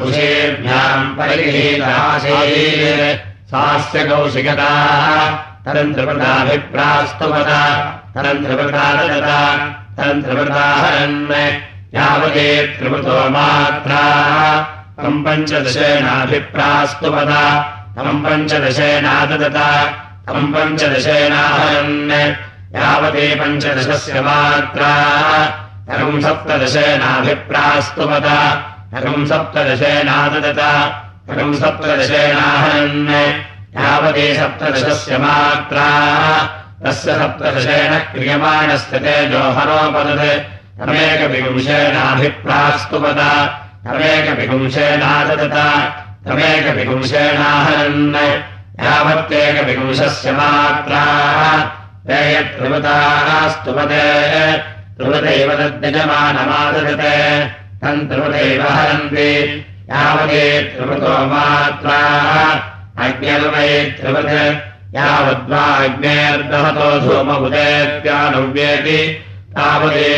[0.02, 3.18] कुशेभ्याम् परिगृहीतासीन्
[3.50, 7.60] सास्य कौशिकताः तदन्त्रपदाभिप्रास्तुवता
[8.14, 9.40] तदन्त्रपदा ददता
[9.96, 11.32] तदन्त्रपदाहरन्
[11.94, 14.64] यावते त्रिवृतो मात्राः।
[15.02, 17.42] तम् पञ्चदशेनाभिप्रास्तुवता
[17.96, 19.68] तम् पञ्चदशेनाददता।
[20.26, 22.12] तम् पञ्चदशेनाहरन्
[22.76, 24.92] यावते पञ्चदशस्य मात्रा।
[25.90, 28.38] तकम् सप्तदशेनाभिप्रास्तुवता
[28.94, 30.72] तकम् सप्तदशेनाददता।
[31.28, 33.08] तकम् सप्तदशेनाहरन्
[33.78, 35.88] यावते सप्तदशस्य मात्रा।
[36.84, 43.30] तस्य सप्तदशेन क्रियमाणस्य तेजोहरोपदत् तमेकविपुंशेनाभिप्रास्तुवता
[43.84, 45.66] तमेकविपुंशेनाददता
[46.26, 48.16] तमेकविपुंशेनाहरन्
[48.84, 51.60] यावत्येकविपुंशस्य मात्राः।
[52.08, 54.04] ते यत्त्रिवताः स्तुवते
[54.96, 57.14] त्रिवदैव तद्यजमानमाददते
[57.80, 59.32] तम् त्रिवदैव हरन्ति।
[59.90, 64.34] यावते त्रिवतो मात्राः अज्ञरुवै त्रिवत्
[64.96, 68.98] यावद्वा अग्नेर्दहतो धूमबुदेत्यानुव्येति
[69.56, 70.10] तावदे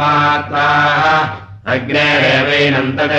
[0.00, 1.04] मात्राः
[1.72, 3.16] अग्नेरेवैनन्तत्।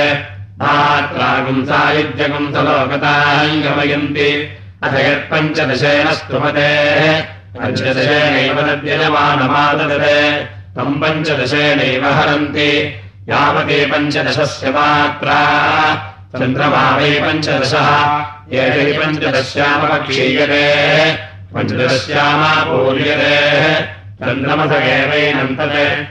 [0.61, 4.29] मात्रागुम् सायुज्यगुम् सलोकताम् गमयन्ति
[4.83, 6.71] अथ यत्पञ्चदशेन स्तुमते
[7.59, 10.19] पञ्चदशेनैव तद्यजमानमाददते
[10.75, 12.69] तम् पञ्चदशेनैव हरन्ति।
[13.29, 15.39] यावते पञ्चदशस्य मात्रा
[16.33, 17.89] चन्द्रमा वै पञ्चदशः
[18.51, 20.63] एषै पञ्चदश्यामपक्षीयते।
[21.53, 23.81] पञ्चदश्यामा पूर्यते।
[24.19, 26.07] चन्द्रमस एवैनन्तत्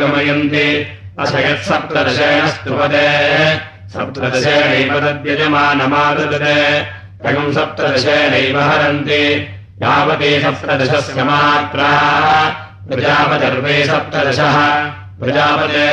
[0.00, 0.86] गमयन्ति
[1.18, 3.56] अथ यत्सप्तदशेन स्तुवते
[3.88, 6.80] सप्तदशेनैव तद्यजमानमाददते।
[7.24, 9.48] तगुम् सप्तदशेनैव हरन्ति।
[9.82, 11.90] यावते सप्तदशस्य मात्रा।
[12.88, 14.84] प्रजापतिर्वै सप्तदशः
[15.24, 15.86] प्रजापते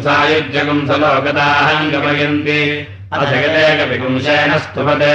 [0.00, 5.14] सायुज्यगुम् सलोकताहम् गमयन्ति अथगदेकविपुंशेन स्तुवते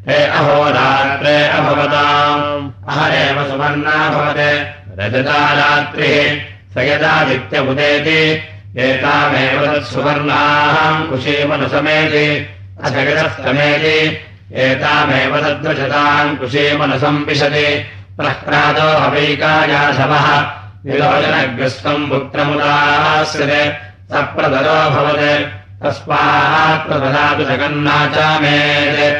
[0.09, 4.61] हे अहोरात्रे अभवताम्। अहरेव सुवर्णा भवते।
[4.99, 6.39] रजता रात्रिः।
[6.73, 8.43] स यदादित्य उदेति।
[8.81, 12.49] एतामेव तत्सुवर्णाम् कुशीमनुसमेति।
[12.83, 17.85] अजगदस्तमेति। एतामेव तद्वजताम् कुशीमनुसम् विशति
[18.17, 20.39] प्रह्लादो हवैकायाशवः
[20.85, 23.69] विलोचनग्रस्तम् पुत्रमुदास्यते
[24.11, 29.19] सप्रदरो भवत् तस्मात् प्रददातु जगन्नाचामेत्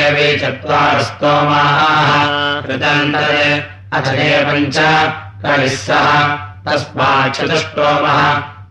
[0.00, 2.10] एवै चत्वारस्तोमाः
[2.66, 3.48] कृतान्तरे
[3.96, 4.08] अथ
[4.48, 4.78] पञ्च
[5.42, 6.10] कविः सः
[6.66, 8.20] तस्मात् चतुष्टोमः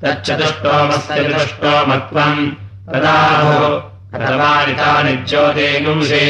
[0.04, 2.42] तच्चतुष्टोमस्य चतुष्टोमत्वम्
[4.16, 6.26] कथवानितानि ज्योतिगुंसि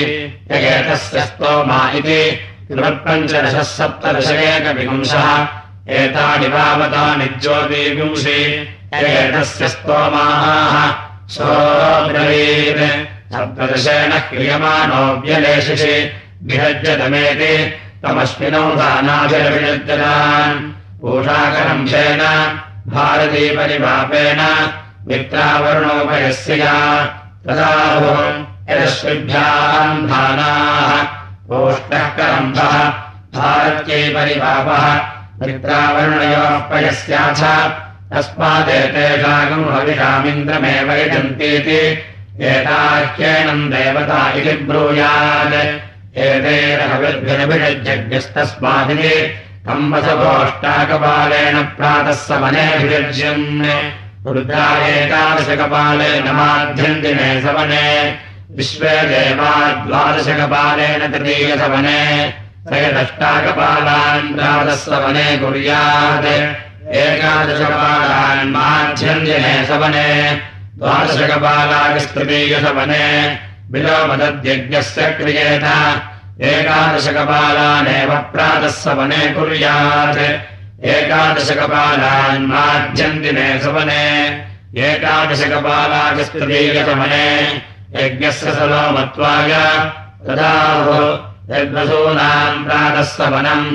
[0.52, 2.22] यगेतस्य स्तोमा इति
[2.68, 5.28] त्रिवत्पञ्चदशः सप्तदशेकविपुंसः
[5.98, 8.40] एतानि वावतानि ज्योतिगुंसि
[8.98, 10.94] यगेतस्य स्तोमाः
[11.28, 16.12] सोऽब्रवीत्। सप्तदशेन क्रियमाणो व्यलेशिषि।
[16.44, 22.20] विहज्यतमेति तमस्मिनौ दानाभिरविषज्जतान् पूषाकरंशेन
[22.88, 24.42] भारतीपरिपापेन
[25.08, 27.06] मित्रावरुणोभयस्य या।
[27.46, 28.20] तदाहुः
[28.70, 31.04] यदश्विभ्याम् धानाः
[31.56, 32.78] ओष्णः करम्भः
[33.40, 35.16] भारत्यै परिपापः।
[35.46, 41.80] मित्रावरुणयोः पयस्याथ तस्मादेतेषागम् हविषामिन्द्रमेव यजन्तीति
[42.52, 45.56] एताह्येनम् देवता इति ब्रूयात्
[46.26, 49.16] एतेरहविर्भिरभिषज्ञस्तस्मादिति
[49.68, 53.48] कम्बसगोष्टाकपालेन प्रातः समनेऽभिषज्यन्
[54.36, 57.88] रुद्रा एकादशकपालेन माध्यन्दिने सवने
[58.58, 59.52] विश्वे देवा
[59.86, 62.02] द्वादशकपालेन तृतीयसवने
[62.68, 66.30] त्रयदष्टाकपालान् द्वादः सवने कुर्यात्
[66.94, 70.10] एकादशकपालान् माध्यन्दिने सवने
[70.78, 73.06] द्वादशकपालास्तृतीयसवने
[73.72, 75.66] विलोमदद्यज्ञस्य क्रियेत
[76.52, 80.22] एकादशकपालानेव प्रातः सवने कुर्यात्।
[80.94, 84.04] एकादशकपालान् माध्यन्दिने सवने
[84.88, 87.28] एकादशकपालागस्तदीयसमने
[87.96, 89.52] यज्ञस्य सलोमत्वाय
[90.28, 91.00] तदाहो
[91.50, 93.68] यद्वसूनाम् प्रातः सवनम्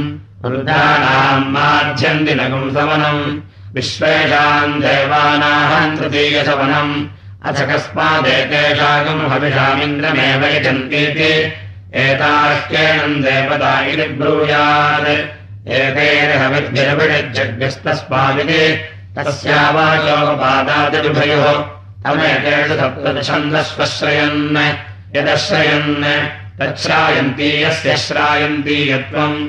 [0.45, 3.41] वृद्धानाम् माध्यन्दिनगुम् सवनम्
[3.75, 7.07] विश्वेषाम् देवानाम् तृतीयसवनम्
[7.45, 11.53] अथ कस्मादेतेषागम् हविषामिन्द्रमेव यजन्तीति।
[11.95, 18.81] एताश्चेनम् देवता इति ब्रूयात्। एतेन हविद्भिरभिषज्जग्यस्तस्मादिति
[19.19, 21.65] तस्यावाचोपादादिभयोः
[22.05, 24.73] तमेतेषु सप्तदशन्दश्वश्रयन्।
[25.17, 26.05] यदश्रयन्।
[26.61, 29.49] तच्छ्रायन्तीयस्य श्रायन्तीयत्वम्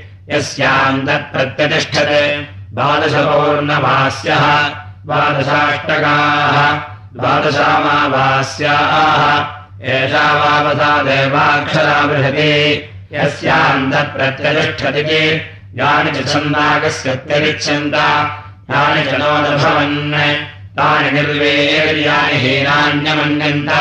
[0.29, 4.69] यस्याम् तत्प्रत्यतिष्ठते द्वादशपौर्णमास्यः।
[5.05, 6.81] द्वादशाष्टकाः।
[7.13, 15.41] द्वादशामावास्याः। एषा वावसा देवाक्षरा बृहति। यस्यान्तप्रत्यतिष्ठति
[15.75, 20.33] यानि च छन्दाकस्यत्यरिच्छन्द यानि च नोदभवन्।
[20.77, 23.71] तानि निर्वेर्यानि हीनान्यमन्यन्त।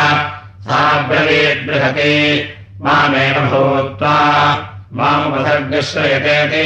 [0.60, 2.48] सा ब्रवीद्बृहति
[2.80, 4.66] मामेव भूत्वा
[4.98, 6.62] मामुपसर्गश्रयतेति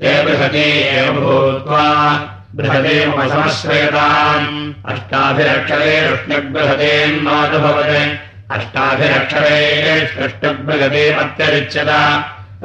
[0.00, 0.66] ते बृहते
[0.98, 1.86] एव भूत्वा
[2.60, 4.48] बृहतेमुपसमश्रयताम्
[4.92, 7.96] अष्टाभिरक्षरे रुष्णबृहतेन्नोदभवत्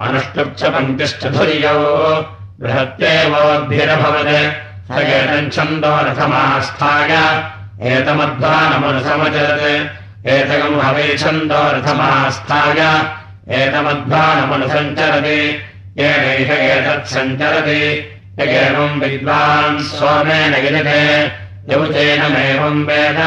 [0.00, 2.24] अनुष्टुप्च पङ्क्तिश्च धुर्यौ।
[2.60, 7.44] बृहत्येवोद्भिरभवत् स एतम् छन्दो रथमास्थाय।
[7.82, 13.15] एतमध्वानमनुसमचरत्। एतकम् हवे छन्दो रथमास्थाय
[13.50, 15.62] एतमध्वानमनुसञ्चरति
[15.98, 21.30] येनैष एतत् सञ्चरति एवम् विद्वान् सोमेन गिजते
[21.72, 23.18] यौतेनमेवम् वेद।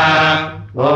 [0.78, 0.90] ओ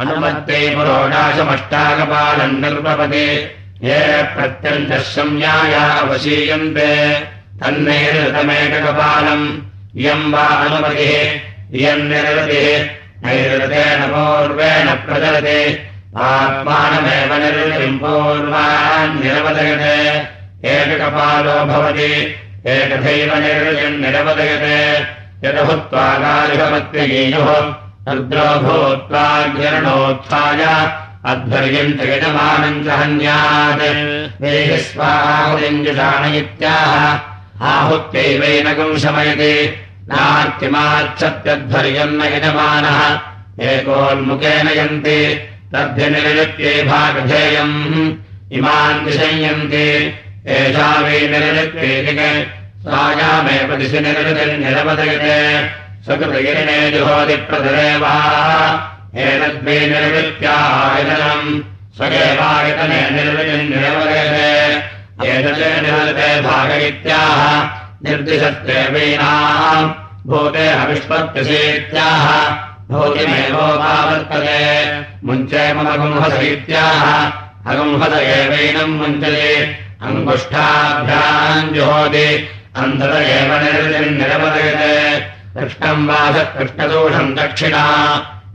[0.00, 3.50] अनुमत्ते पुरोडाशमष्टाकपालम् निर्वपति।
[3.82, 7.20] ये प्रत्यन्तः संज्ञाया अवशीयन्ते।
[7.64, 9.58] तन्नैरृतमेककपालम्
[9.96, 12.88] इयम् वा अनुमतिः। इयम् निरतिः।
[13.24, 17.32] नैरृतेन पूर्वेण प्रचलति आत्मानमेव
[19.22, 20.28] निरवदयते।
[20.68, 22.34] एककपालो भवति
[22.66, 27.74] एकथैव निर्वृतिम् निरवदयते। यदभूत्वा गालिभमत्यगीयुः
[28.14, 30.92] रुद्रो भूत्वाग्रणोत्थाय
[31.24, 34.78] अध्वर्यम् च यजमानम् च हन्यात्। देहि
[36.38, 39.76] इत्याह आहुत्यैवैनकम् शमयति।
[40.08, 43.18] नार्तिमाच्छत्यध्वर्यम् न यजमानः
[43.60, 47.76] एकोन्मुखेन यन्ति तद्भिनिर्नित्ये भागधेयम्।
[48.58, 49.86] इमान् विषयन्ति
[50.58, 52.30] एषा वै निर्नित्ये
[52.84, 55.36] सायामेव दिशि निर्वृतिर्निरवदयते
[56.06, 58.14] सकृतगिरिणे जुहोदिप्रतिरेवा
[59.24, 61.50] एतद्वै निर्वृत्यायतनम्
[61.96, 64.48] स्वगेवायतने निर्वृतिर्निरवदयते
[65.32, 67.42] एतत् निर्वृते भाग इत्याह
[68.04, 69.92] निर्दिशत्रेवीनाम्
[70.30, 72.26] भूते हविष्पत्यसेत्याह
[72.90, 74.56] भूतिमेवोपावर्तते
[75.26, 85.22] मुञ्चे मम गुंहस इत्याह अगुंहस एवैनम् मुञ्चते। अङ्गुष्ठाभ्याम् जुहोति अन्धत एव निरवदयते।
[85.60, 87.84] कृष्णम् वास कृष्णदोषम् दक्षिणा।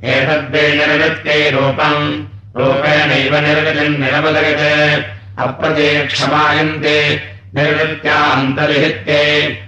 [0.03, 2.23] एतद्वै निर्वृत्यै रूपम्।
[2.57, 5.05] रूपेणैव निर्वृतिम् निरवदयते।
[5.43, 7.21] अप्रतीक्षमायन्ते
[7.55, 9.64] निर्वृत्यान्तर्हित्ये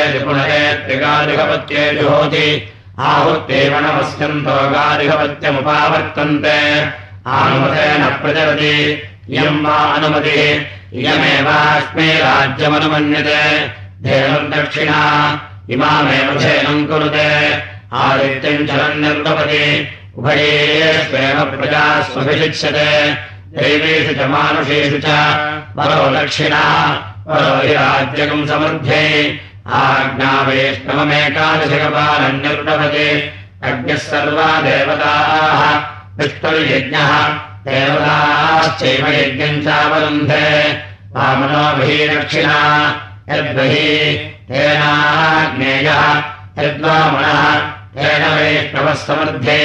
[0.00, 6.86] त्रिपुनरे त्रिकारिकपत्ये जुहोति आहुत्येव नमस्यन्तो गारिकपत्यमुपावर्तन्ते
[7.26, 10.60] आनुमतेन प्रचलति। इयम् वा अनुमतिः?
[10.92, 13.68] इयमेवास्मै राज्यमनुमन्यते।
[14.02, 15.40] धेनुम् दक्षिणा
[15.70, 19.88] इमामेव धेनम् कुरुते। आदित्यम् चलन् निर्गपति।
[20.18, 23.14] उभयेष्वेव प्रजा स्वभिषिच्यते।
[23.58, 25.04] दैवेषु च मानुषेषु च।
[25.76, 26.62] परो दक्षिणा
[27.28, 29.04] राज्यकम् समृद्धे
[29.76, 32.38] आज्ञा वैष्णवमेकादशकपालम्
[33.68, 35.62] अज्ञः सर्वा देवताः
[36.18, 37.10] विष्णुर्यज्ञः
[37.66, 40.46] देवताश्चैव यज्ञम् चावरुन्धे
[41.16, 42.60] वामनो बहिः दक्षिणा
[43.30, 46.02] यद्बहिः तेनाज्ञेयः
[46.62, 47.40] यद्वामणः
[47.96, 49.60] तेन वैष्णवः समर्थे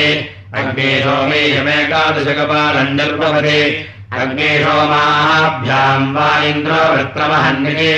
[0.59, 3.61] अग्ने सोमेयमेकादशकपालम् निर्भवति
[4.19, 7.91] अग्ने सोमाभ्याम् वा इन्द्रो वृत्रमहन्निके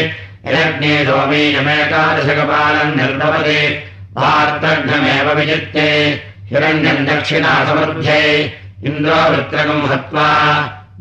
[0.48, 3.62] यदग्ने सोमेयमेकादशकपालम् निर्भवति
[4.18, 5.88] वार्तघ्नमेव विजित्ये
[6.50, 8.20] हिरण्यम् दक्षिणा समृध्ये
[8.90, 10.28] इन्द्रो वृत्रकम् हत्वा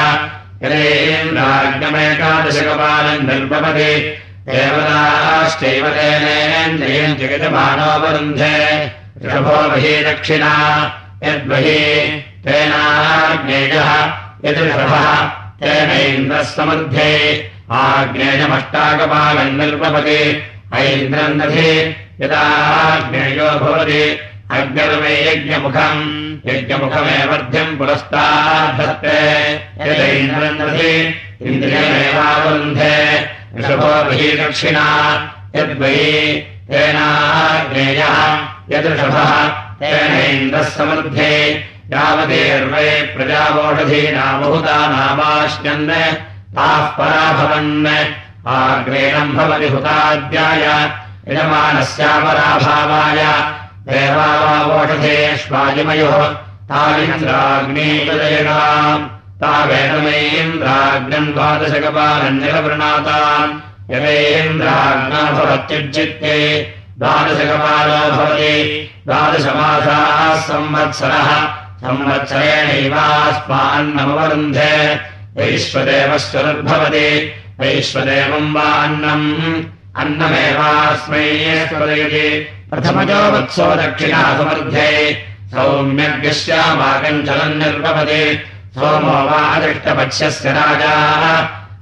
[0.64, 3.92] यदेन्द्राग्नमेकादशकपालम् निर्भवति
[4.48, 8.56] देवताश्चैव तेनेन्द्रियम् जगजमानोपरुन्धे
[9.24, 10.54] ऋषभो बहि दक्षिणा
[11.24, 11.80] यद्बहि
[12.46, 13.90] तेनाग्नेयः
[14.46, 14.96] यदृषभः
[15.62, 17.12] तेनैन्द्रः समृद्धे
[17.82, 20.22] आग्नेयमष्टाकपालम् निर्भवति
[20.82, 21.70] ऐन्द्रम् दधि
[22.24, 24.04] यदाग्नेयो भवति
[24.58, 26.04] अग्निर्मे यज्ञमुखम्
[26.46, 29.18] यज्ञमुखमेवर्ध्यम् पुरस्ताद्धत्ते
[29.82, 30.96] यदैन्द्रम् दधि
[31.42, 32.96] इन्द्रियमेवावरुन्धे
[33.58, 34.86] ऋषभो बहि दक्षिणा।
[35.56, 36.16] यद्वयि
[36.70, 38.18] तेनाग्नेयः।
[38.72, 39.32] यदृषभः
[39.82, 41.36] तेनैन्द्रः समृद्धे
[41.94, 45.90] यावदेर्वै प्रजावोषधीनामहुता नामाश्यन्
[46.56, 47.88] ताः पराभवन्
[48.48, 50.66] आग्नेनम् भवति हुताद्याय
[51.28, 53.22] यजमानस्यापराभावाय
[53.88, 56.24] देवावावोषधेष्वाजिमयोः
[56.72, 59.06] ताविन्द्राग्नीपदयगाम्
[59.42, 63.58] तावेदमेन्द्राग्नम् द्वादशकपालम् निरवृणाताम्
[63.94, 66.36] यदेन्द्राग्ना भवत्युज्जित्ते
[67.02, 68.56] द्वादशकपालो भवति
[69.08, 70.20] द्वादशमासाः
[70.50, 71.30] संवत्सरः
[71.84, 74.76] संवत्सरेणैवास्मान्नमवरुन्धे
[75.38, 77.08] वैश्वदेवस्वरुद्भवति
[77.60, 79.28] वैश्वदेवम् वा अन्नम्
[80.02, 81.26] अन्नमेवास्मै
[81.70, 82.28] स्वदयति
[82.72, 84.90] प्रथमजो वत्सो दक्षिणा समर्थे
[85.54, 88.24] सौम्यज्ञस्यामाकम् चलन् निर्भवति
[88.76, 90.96] सोमो वा अदृष्टपक्ष्यस्य राजा।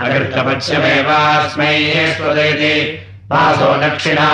[0.02, 1.74] अदृष्टपक्ष्यमेवास्मै
[2.18, 2.76] स्वदयति
[3.32, 4.30] वासो दक्षिणा।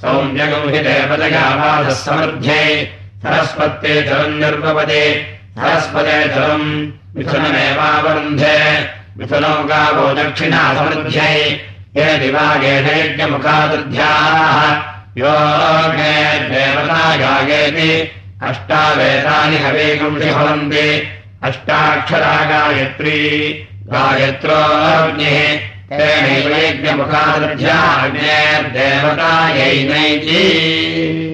[0.00, 2.62] सौम्यगम् हि देवतया वासः समृद्धे
[3.22, 5.04] सरस्वत्ये चलम् निर्भवति
[5.58, 6.66] सरस्वते चलम्
[7.16, 8.58] मिथुनमेवावरुन्धे।
[9.18, 11.36] मिथुनो गावो दक्षिणा समृद्ध्यै
[11.96, 16.18] ये दिवागेनैज्ञमुखादृध्याः योगे
[16.50, 17.90] देवता गायेति
[18.48, 20.86] अष्टावेदानि हवेगुंषि भवन्ति
[21.48, 23.18] अष्टाक्षरा गायत्री
[23.92, 25.68] गायत्रोऽग्निः
[29.90, 31.29] नैति